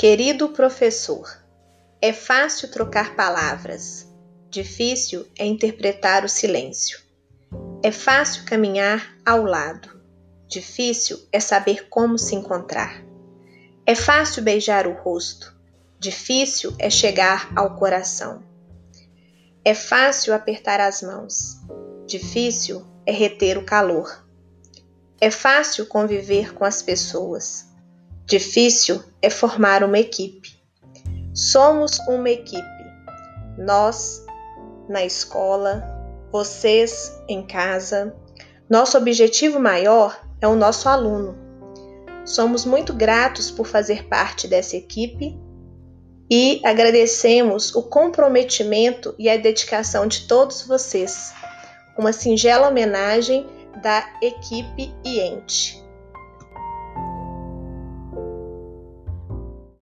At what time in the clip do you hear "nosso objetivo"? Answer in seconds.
38.68-39.58